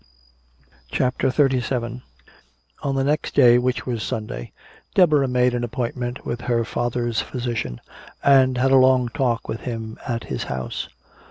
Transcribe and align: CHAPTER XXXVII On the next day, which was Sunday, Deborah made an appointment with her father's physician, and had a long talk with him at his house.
CHAPTER 0.89 1.29
XXXVII 1.29 2.01
On 2.81 2.95
the 2.95 3.03
next 3.03 3.35
day, 3.35 3.59
which 3.59 3.85
was 3.85 4.01
Sunday, 4.01 4.51
Deborah 4.95 5.27
made 5.27 5.53
an 5.53 5.63
appointment 5.63 6.25
with 6.25 6.41
her 6.41 6.65
father's 6.65 7.21
physician, 7.21 7.79
and 8.23 8.57
had 8.57 8.71
a 8.71 8.77
long 8.77 9.09
talk 9.09 9.47
with 9.47 9.59
him 9.59 9.99
at 10.07 10.23
his 10.23 10.45
house. 10.45 10.89